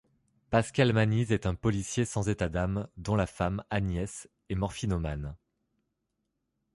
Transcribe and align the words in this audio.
Pascal 0.49 0.93
Manise 0.93 1.31
est 1.31 1.45
un 1.45 1.53
policier 1.53 2.05
sans 2.05 2.27
états 2.27 2.49
d'âme, 2.49 2.87
dont 2.97 3.15
la 3.15 3.27
femme, 3.27 3.63
Agnès, 3.69 4.27
est 4.49 4.55
morphinomane. 4.55 5.35